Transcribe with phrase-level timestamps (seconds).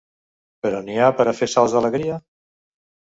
[0.65, 2.17] Però n’hi ha per a fer salts d’alegria?